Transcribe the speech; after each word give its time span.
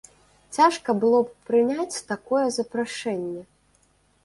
Цяжка 0.55 0.95
было 1.03 1.19
б 1.27 1.51
прыняць 1.51 2.01
такое 2.13 2.43
запрашэнне. 2.59 3.41